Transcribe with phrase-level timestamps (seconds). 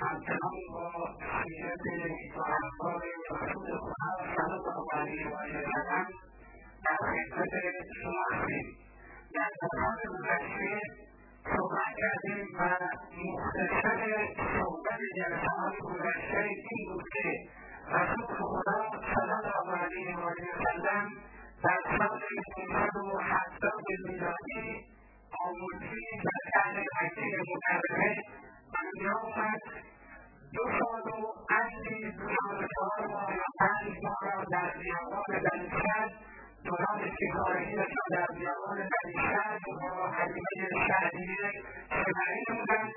[0.00, 1.84] همچنان با سیرت
[2.36, 6.06] و اخبار رسول خدا صلی الله علیه و سلم
[6.84, 7.50] در خدمت
[8.02, 8.76] شما هستیم
[9.34, 10.80] در دوران گذشته
[11.56, 12.62] صحبت کردیم و
[13.24, 14.28] مختصر
[14.58, 17.28] صحبت جلسات گذشته این بود که
[17.88, 20.34] رسول خدا صلی الله علیه و
[20.64, 21.10] سلم
[21.62, 22.20] در سال
[22.56, 23.72] 570
[24.06, 24.84] میلادی
[25.44, 28.16] آموزی در شهر مکه مکرمه
[28.78, 29.60] آمد
[30.54, 36.10] دو سال و اندی دو سال چهار ماه یا پنج ماه را در بیابان بنیشهر
[36.64, 42.92] دوران شکارگیرش را در بیابان بنیشهر با حلیمه شهریه سمعی بودند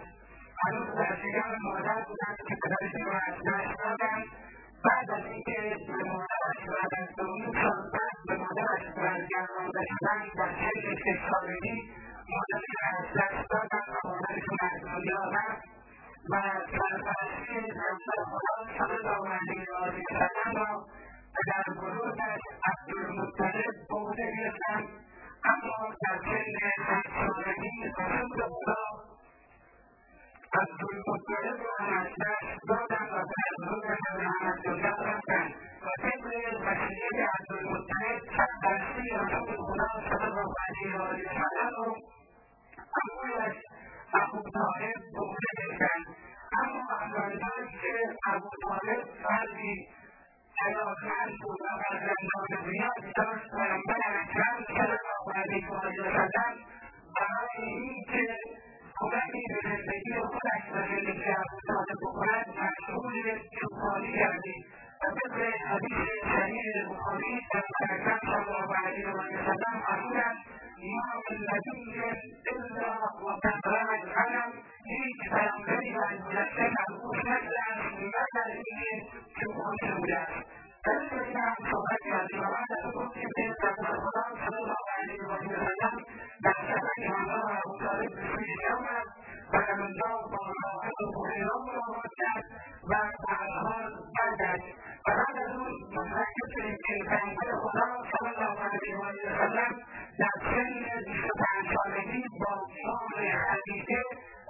[0.65, 4.25] هنوز در جگر مادر بودند که از دست دادند
[4.83, 5.11] بعد
[12.31, 15.63] را از دست دادند و مادرشون از دنیا رفت
[16.29, 18.19] و سرپرستی پیغمبر
[18.77, 20.85] خدا علیه و آله وسلم را
[21.47, 24.87] در بزرگش عبدالمطلب به عهده گرفتند
[25.43, 28.83] اما در سن هشت سالگی رسول خدا
[30.53, 34.01] عبدالمطلب را از دست دادند و به بزرگش
[34.41, 34.95] از دنیا
[35.81, 36.25] و طبق
[36.65, 42.20] وصیت عبدالمطلب سرپرستی رسول خدا صلی الله علیه و آله
[42.99, 43.57] امویش
[44.13, 46.05] ابو طالب عهده گرفتند
[46.61, 47.93] اما افغانستان که
[48.33, 49.87] ابو طالب فردی
[50.65, 56.53] علاقمند بود و فرزندان زیادی داشت پیامبر اکرم صلی الله علیه وسلم
[57.15, 58.27] برای اینکه
[58.99, 64.65] کمکی به زندگی خودش و زندگی ابو طالب بکند مشغول چوپانی گردید
[65.01, 68.21] و طبق حدیث صحیح بخاری پیامبر
[70.82, 72.00] ما من نبی
[72.52, 72.92] الا
[73.24, 74.52] وقد رمى الغنم
[74.90, 79.06] هیچ پیامبری و گذشته مبعوث نشده است مگر اینکه
[79.40, 80.46] چوپانی بوده است
[80.84, 84.84] در این رسیده هم صحبت کردیم و بعد از اون که پیغمبر خدا صلی الله
[84.98, 86.04] علیه و وسلم
[86.44, 89.06] در سفر ایماندار ابوطالب به سوی آمد
[89.52, 92.44] و در آنجا با راحت و هریرا ملاقات کرد
[92.90, 92.94] و
[93.26, 94.74] بعدحال برگشت
[95.06, 99.74] و بعد از اون متوجه شدیم که پیغمبر خدا صلی الله علیه و وسلم
[100.19, 100.73] در سن
[101.05, 104.01] بیست و پنج سالگی با شام خدیجه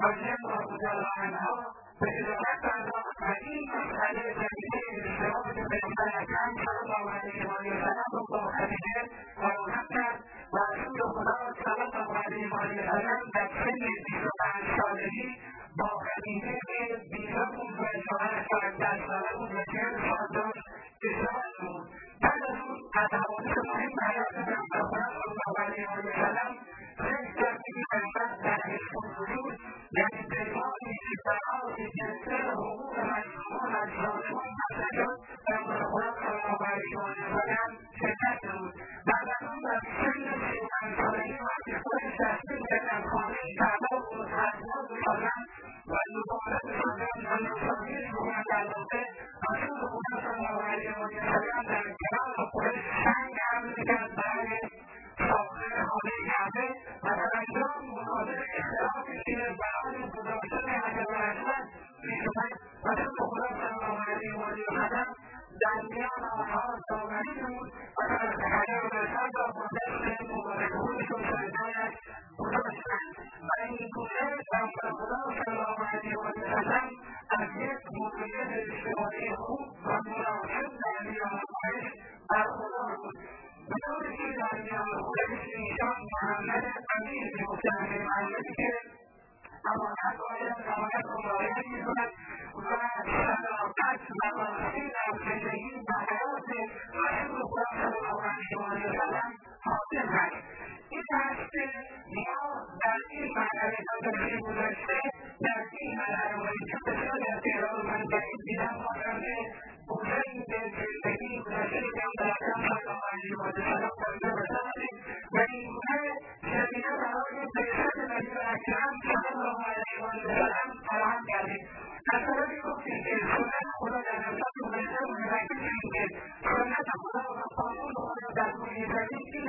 [0.04, 6.82] رضی الله تعالی عنها به تجارت پرداخت و این مسئله جدیده ازدواج پیغمبر اکرم صلی
[6.84, 9.02] الله علیه و وسلم رو با خدیجه
[9.36, 10.20] فراهم کرد
[10.54, 15.38] و رسول خدا صلی الله علیه و وسلم در سن بیست و پنج سالگی
[15.78, 20.66] با خدیجه که بیوه بود و شوهرش پنجده ساله بود و چهل سال داشت
[21.04, 21.88] ازدواج بود
[22.22, 24.36] بعد از اون از حوادث مهم حیات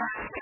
[0.02, 0.42] Yeah.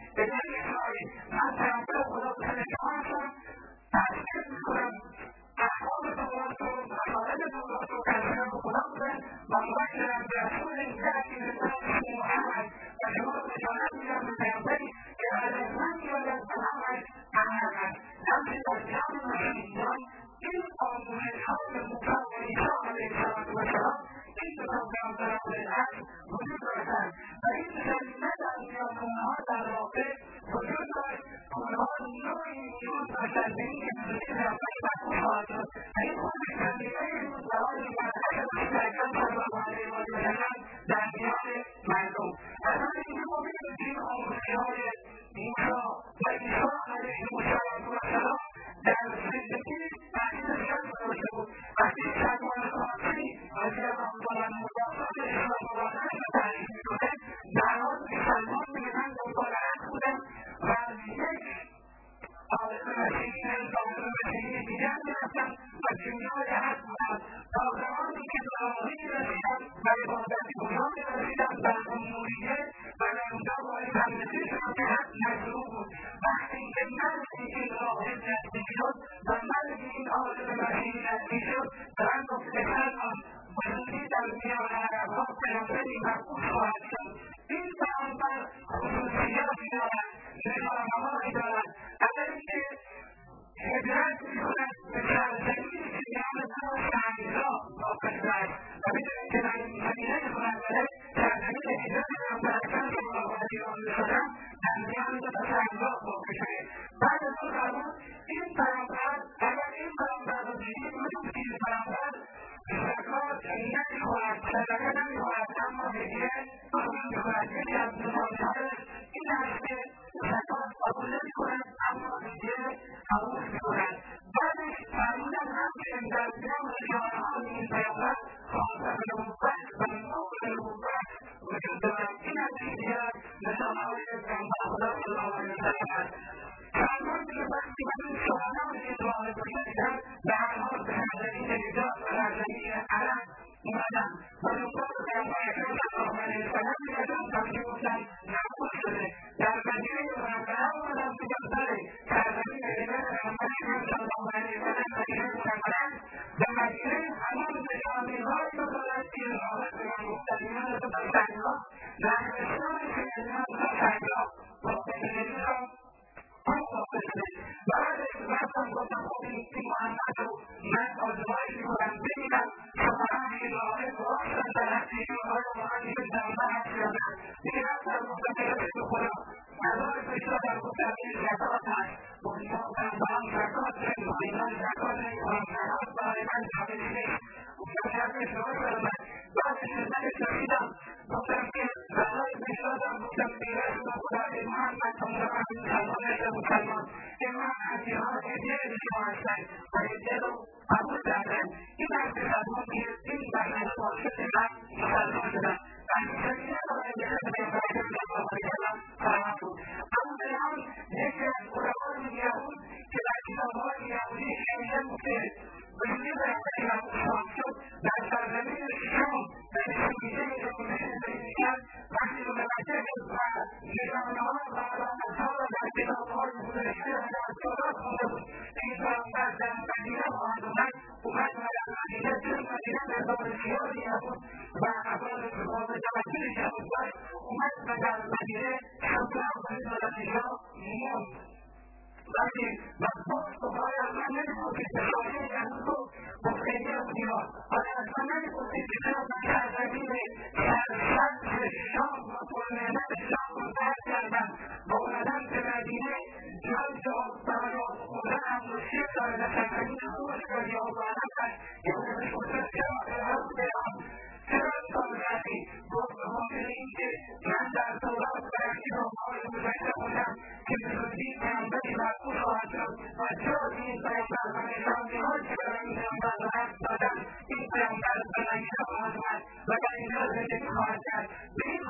[78.81, 81.65] Bishop, the managing of the Marina Bishop,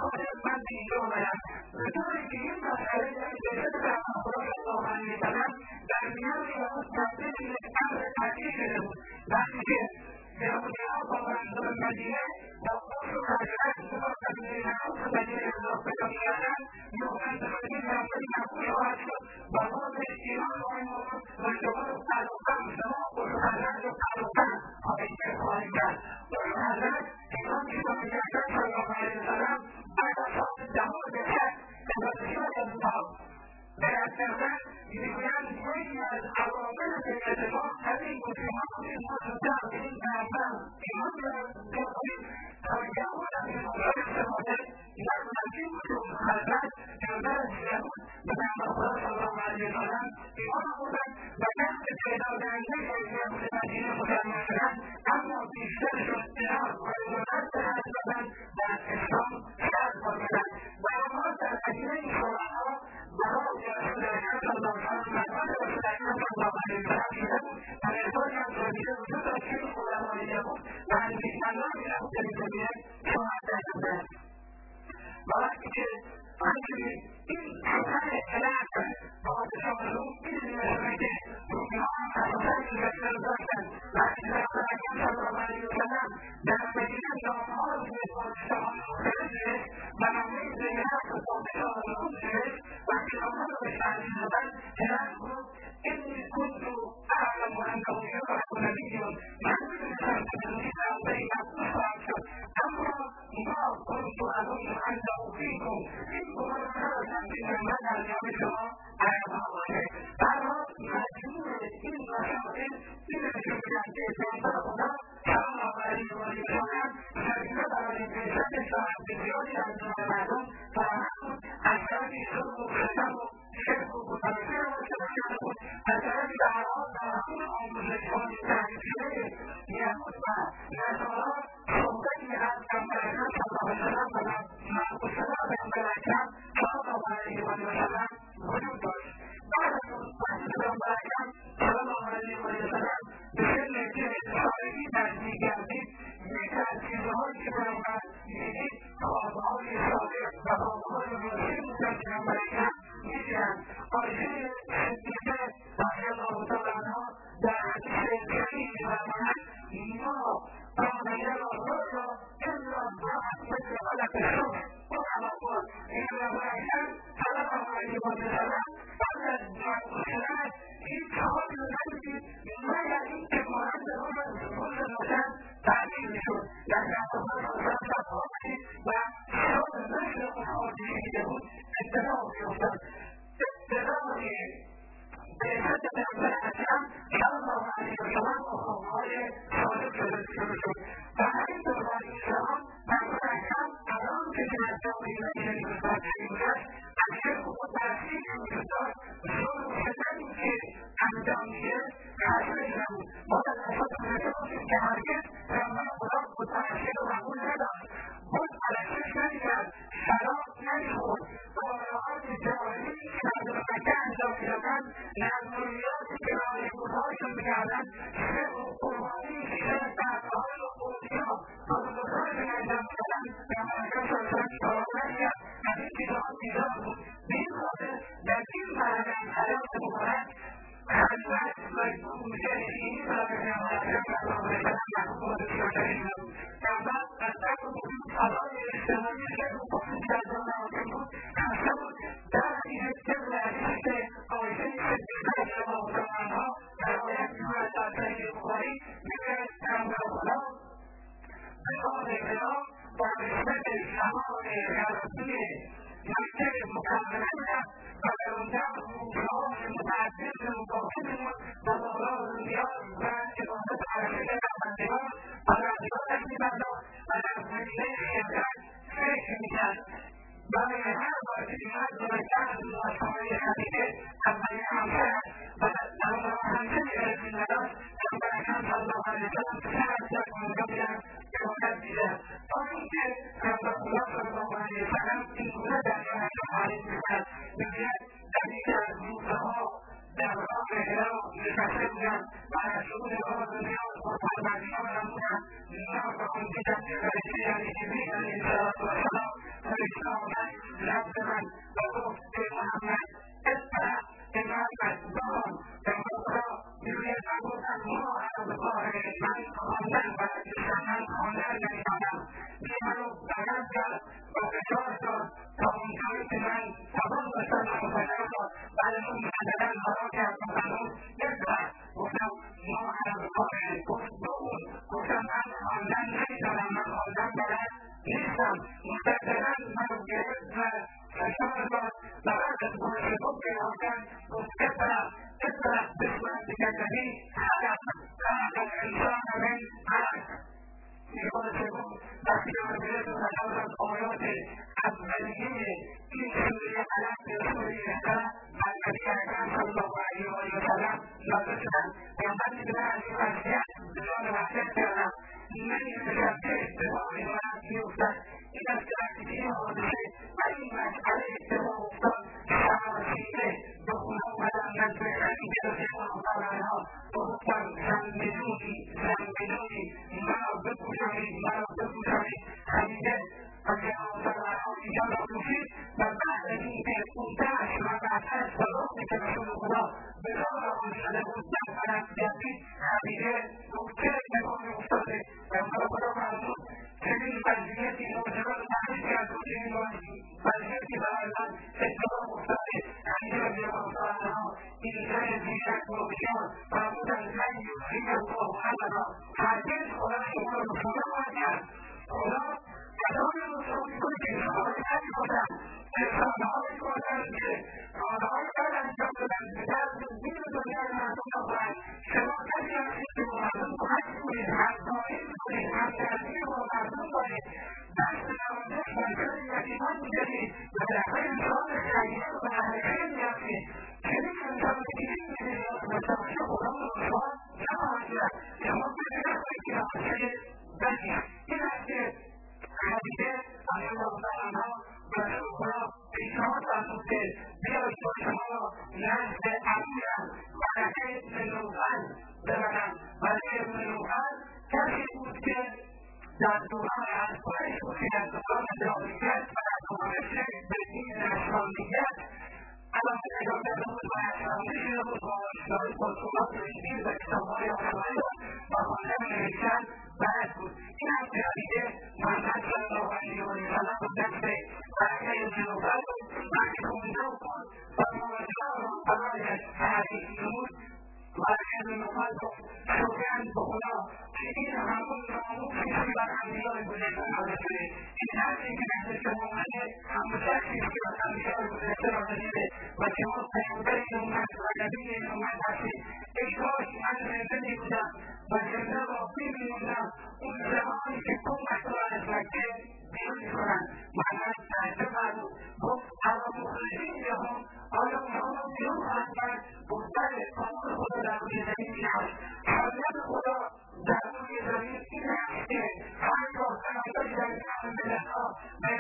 [0.02, 1.22] それはまずいような、
[1.78, 2.74] 具体的な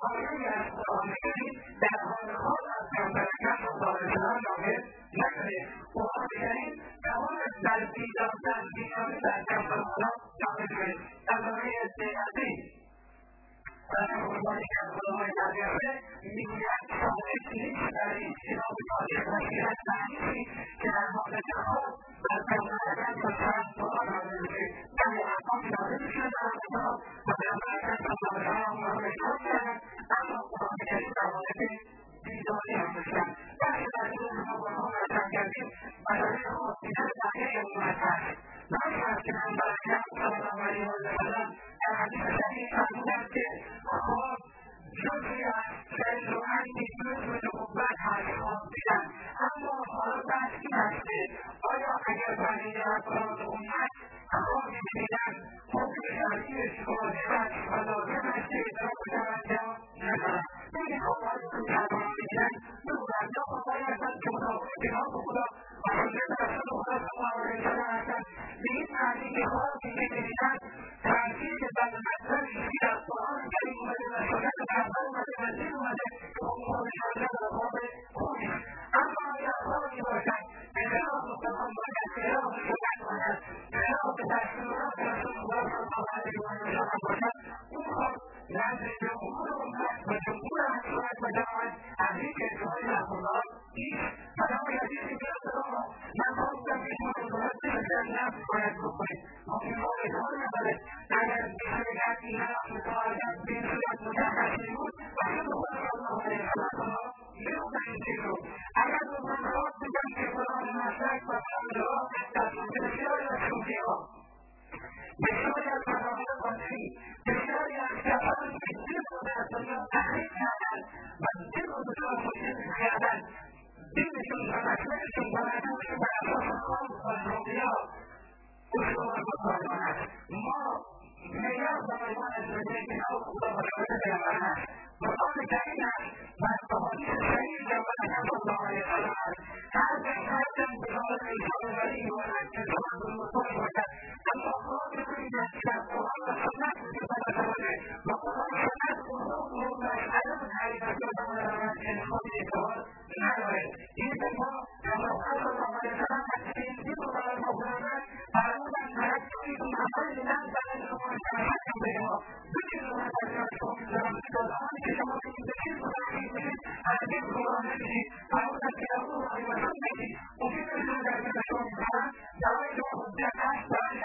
[0.00, 0.57] Hallelujah
[1.80, 2.07] that's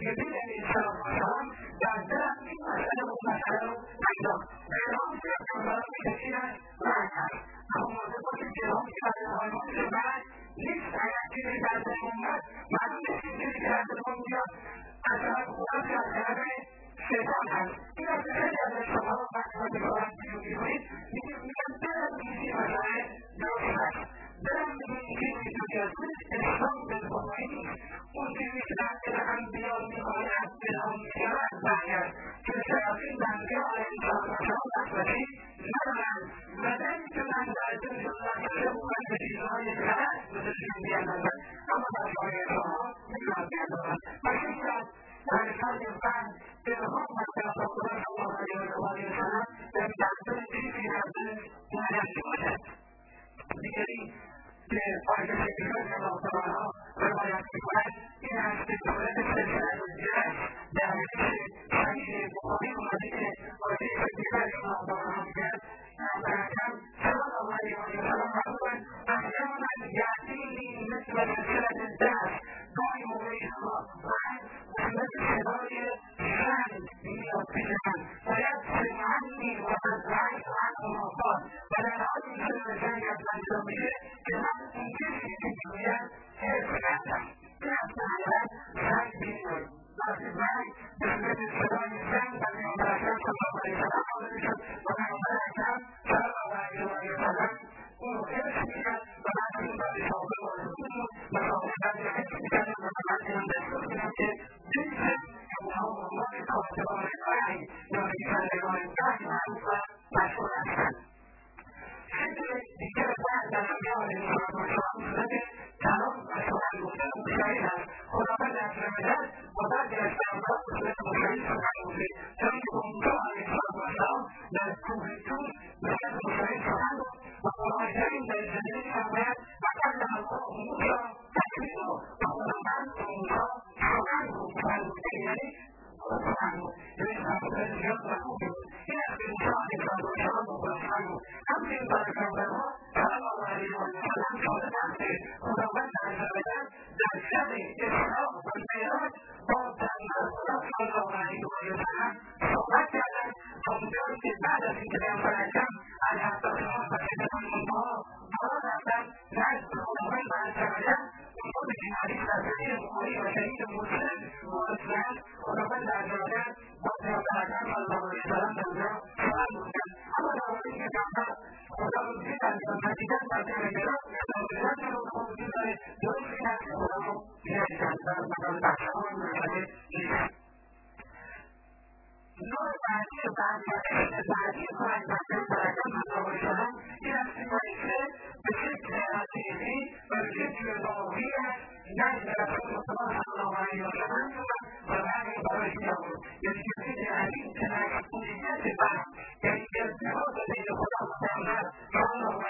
[0.00, 2.19] to do that, inshallah,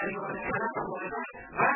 [0.02, 1.69] علیه وسلم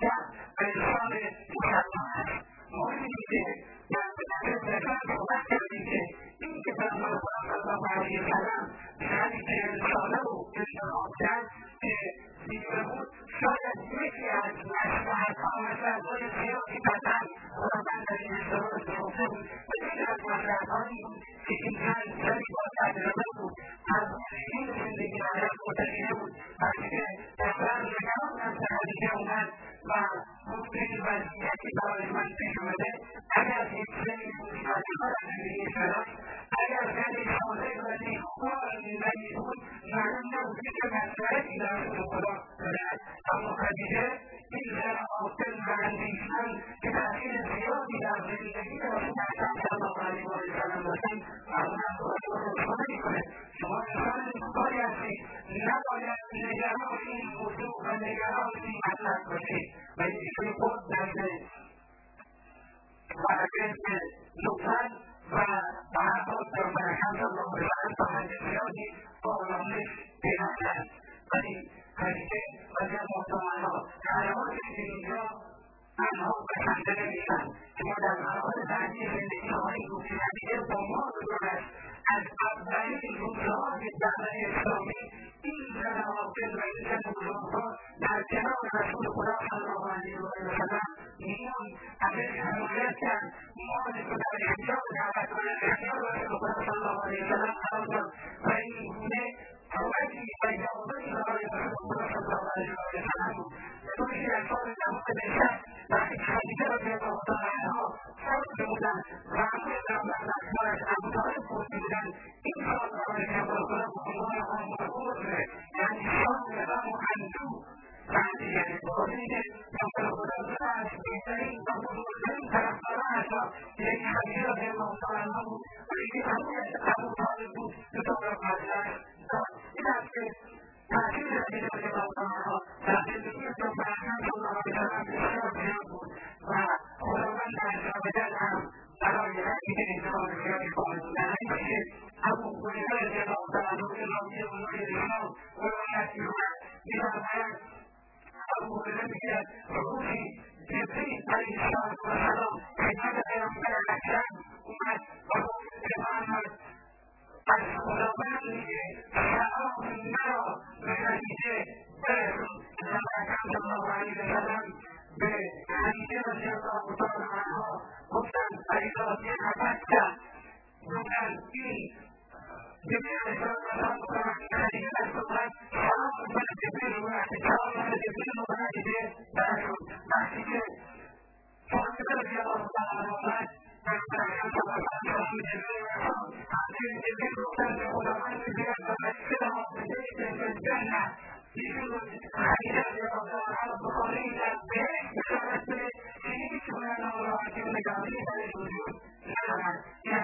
[0.00, 0.37] that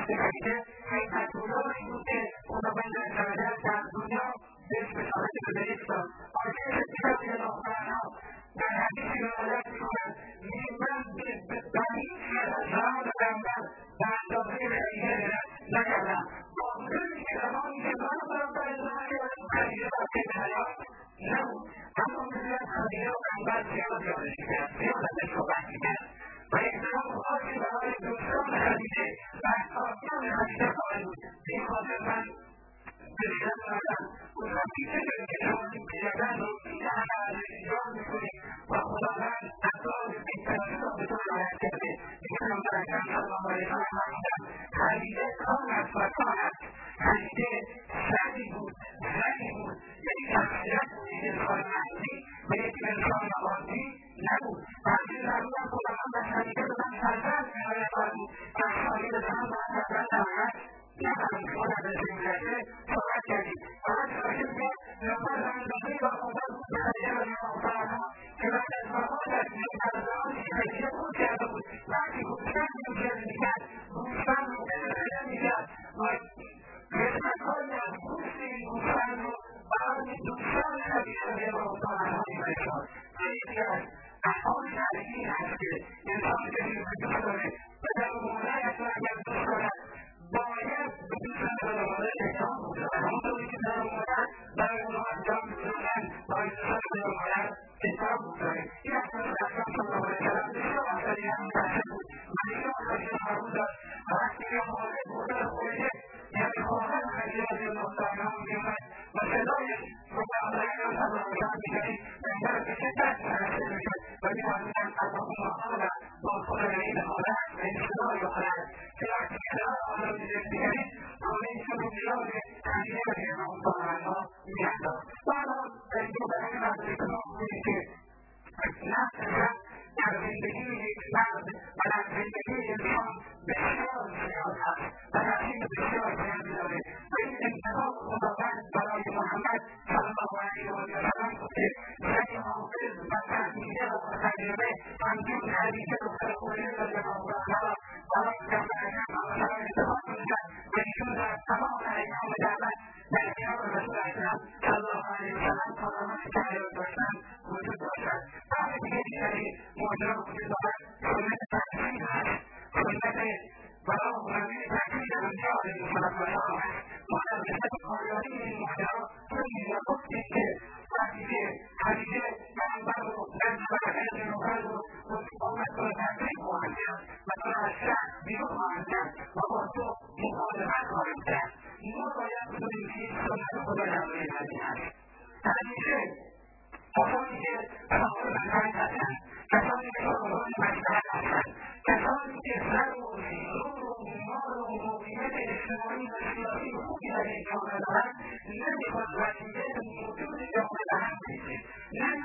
[0.07, 0.65] Gracias.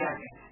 [0.00, 0.43] Right.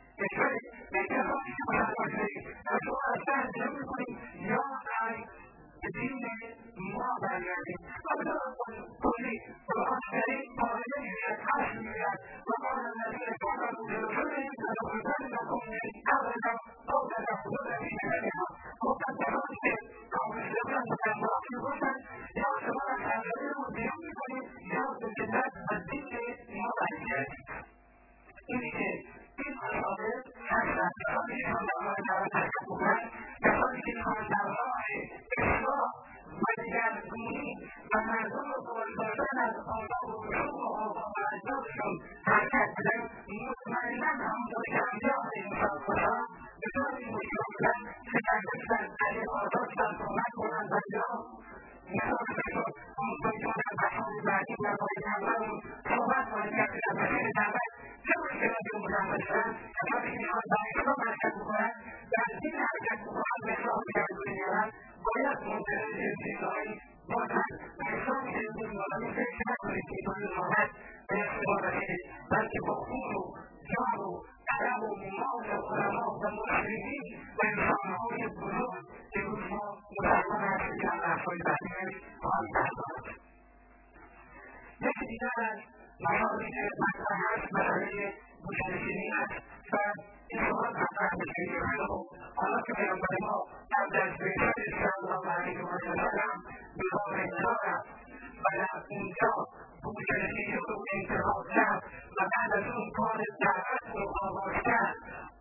[98.52, 99.38] على انكار
[99.84, 101.80] وجلاليه وانكاراتها
[102.16, 104.84] وبعد ذلك قالت دعته ابوكها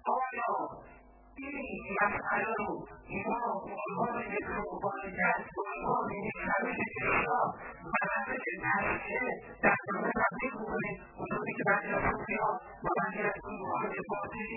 [0.10, 0.60] قالوا
[1.42, 2.68] إني أسأله
[3.18, 3.56] الله
[3.88, 7.46] الله الربانيات والله الحميد الله
[7.94, 9.34] ملامة العشاء
[9.64, 10.54] تعتمد عليه
[11.20, 12.48] وذلك بعد الرؤيا
[12.86, 14.54] وبعد يكون على باطله